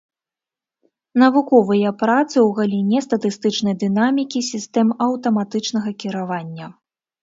Навуковыя 1.23 1.89
працы 2.01 2.33
ў 2.33 2.49
галіне 2.61 3.05
статыстычнай 3.09 3.79
дынамікі 3.87 4.39
сістэм 4.51 4.87
аўтаматычнага 5.11 5.99
кіравання. 6.05 6.77